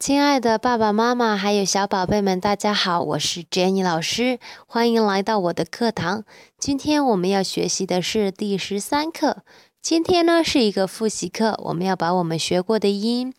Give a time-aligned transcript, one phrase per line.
[0.00, 6.24] 亲爱的爸爸妈妈，还有小宝贝们，大家好，我是 Jenny 老师，欢迎来到我的课堂。
[6.56, 9.44] 今天我们要学习的是第十三课。
[9.82, 13.34] 今天呢是一个复习课，我们要把我们学过的音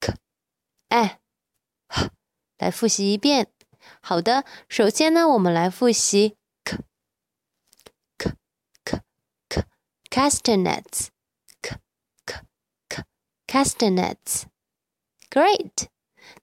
[0.00, 0.14] k、
[0.88, 1.18] 哎、
[2.56, 3.48] 来复习一遍。
[4.00, 6.78] 好的，首先呢，我们来复习 k、
[8.16, 8.32] k、
[8.82, 9.00] k、
[9.50, 9.64] k、
[10.08, 11.08] castanets、
[11.60, 11.76] k、
[12.24, 12.40] k、
[12.88, 13.04] k、
[13.46, 14.44] castanets。
[15.35, 15.87] Great，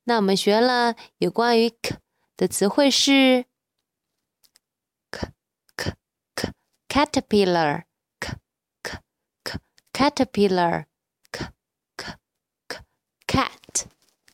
[0.04, 1.98] 那我们学了有关于 k
[2.36, 3.44] 的词汇是
[5.10, 5.28] k
[5.76, 5.94] k
[6.34, 6.52] k
[6.88, 7.84] caterpillar
[8.18, 8.38] k
[8.82, 8.98] k
[9.42, 9.58] k
[9.92, 10.86] caterpillar
[11.30, 11.52] k
[11.96, 12.16] k
[12.66, 12.78] k
[13.26, 13.86] cat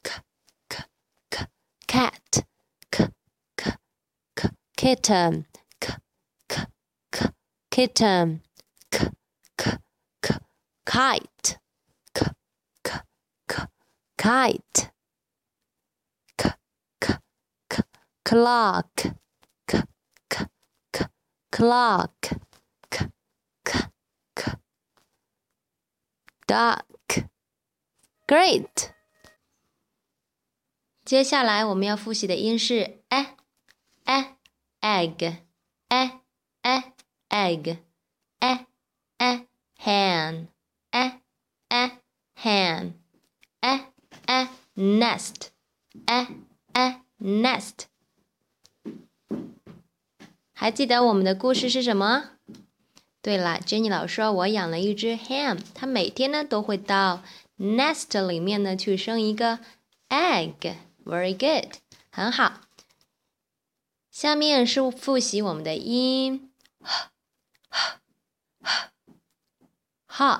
[0.03, 0.23] k
[0.69, 0.85] k
[1.31, 1.49] k
[1.87, 2.45] cat
[2.91, 3.11] k
[3.57, 3.77] k
[4.35, 5.47] k kitten
[5.81, 5.99] k
[6.47, 6.67] k
[7.11, 7.33] k
[7.71, 8.43] kitten
[8.91, 9.11] k
[9.57, 9.79] k
[10.21, 10.39] k
[10.85, 11.57] kite
[14.29, 14.91] kite
[16.37, 16.55] k
[17.01, 17.19] k
[17.69, 17.83] k
[18.25, 19.15] clock
[19.67, 19.83] k
[20.29, 20.47] k
[20.93, 21.09] k
[21.51, 22.39] clock
[22.91, 23.11] k
[23.65, 23.91] k
[24.35, 24.59] k
[26.47, 27.29] duck
[28.27, 28.95] great
[31.05, 33.37] 接下来我们要复习的音是 e
[34.05, 34.37] e
[34.81, 35.43] egg
[35.89, 36.21] e
[36.63, 36.83] e
[37.29, 37.79] egg
[38.41, 38.67] e
[39.19, 40.49] e hen
[40.91, 41.21] e
[41.69, 41.91] e
[42.35, 43.08] hen e a
[44.80, 45.50] Nest,
[46.06, 46.28] a
[46.72, 47.88] a nest。
[50.54, 52.30] 还记得我们的故事是什么？
[53.22, 57.22] 对了，Jenny 老师说，我养了一只 hen，它每天呢都会到
[57.58, 59.60] nest 里面呢去生一个
[60.08, 60.76] egg。
[61.04, 61.76] Very good，
[62.10, 62.62] 很好。
[64.10, 66.54] 下面是复习我们的音
[70.08, 70.40] ，hop，hop。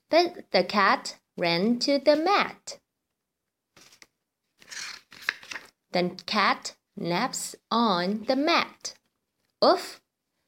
[0.09, 2.79] But the cat ran to the mat.
[5.91, 8.95] The cat naps on the mat.
[9.63, 10.01] Oof!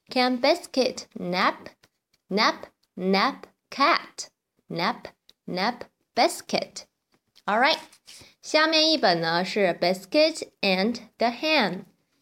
[0.10, 1.70] Can Biscuit nap?
[2.30, 4.30] Nap, nap, cat.
[4.70, 5.08] Nap,
[5.48, 5.86] nap,
[6.16, 6.86] biscuit.
[7.48, 7.80] All right.
[8.43, 11.71] 下面一本呢是《Biscuit and the Hen》。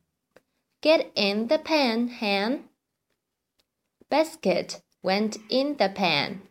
[0.82, 2.70] Get in the pan, hen.
[4.10, 6.42] Biscuit went in the pan.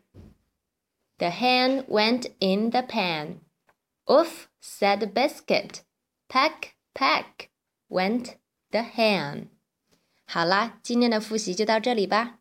[1.18, 3.40] The hen went in the pan.
[4.10, 5.82] Oof, said Biscuit.
[6.28, 7.50] Pack, pack,
[7.88, 8.36] went
[8.72, 9.50] the hen.
[10.26, 12.39] 好啦，今天的复习就到这里吧。